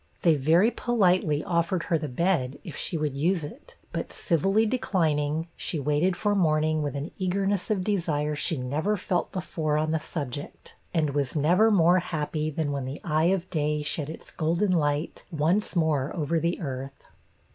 They 0.23 0.33
very 0.33 0.71
politely 0.71 1.43
offered 1.43 1.83
her 1.83 1.97
the 1.99 2.07
bed, 2.07 2.57
if 2.63 2.75
she 2.75 2.97
would 2.97 3.15
use 3.15 3.43
it; 3.43 3.75
but 3.91 4.11
civilly 4.11 4.65
declining, 4.65 5.47
she 5.55 5.79
waited 5.79 6.17
for 6.17 6.33
morning 6.33 6.81
with 6.81 6.95
an 6.95 7.11
eagerness 7.19 7.69
of 7.69 7.83
desire 7.83 8.33
she 8.35 8.57
never 8.57 8.97
felt 8.97 9.31
before 9.31 9.77
on 9.77 9.91
the 9.91 9.99
subject, 9.99 10.75
and 10.91 11.11
was 11.11 11.35
never 11.35 11.69
more 11.69 11.99
happy 11.99 12.49
than 12.49 12.71
when 12.71 12.85
the 12.85 12.99
eye 13.03 13.25
of 13.25 13.47
day 13.51 13.83
shed 13.83 14.09
its 14.09 14.31
golden 14.31 14.71
light 14.71 15.23
once 15.29 15.75
more 15.75 16.11
over 16.15 16.39
the 16.39 16.59
earth. 16.59 17.03